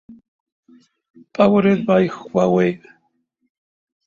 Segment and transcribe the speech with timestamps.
[1.31, 2.81] Powered by Huawei.